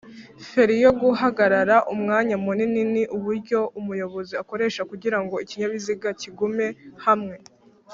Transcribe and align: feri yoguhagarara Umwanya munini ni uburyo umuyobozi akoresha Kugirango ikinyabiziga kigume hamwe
feri 0.49 0.75
yoguhagarara 0.83 1.77
Umwanya 1.93 2.35
munini 2.45 2.81
ni 2.93 3.03
uburyo 3.15 3.59
umuyobozi 3.79 4.33
akoresha 4.41 4.81
Kugirango 4.91 5.35
ikinyabiziga 5.43 6.07
kigume 6.21 6.67
hamwe 7.05 7.35